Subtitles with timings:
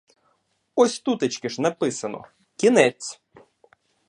[0.75, 2.23] Ось тутечки ж написано:
[2.55, 3.21] кінець.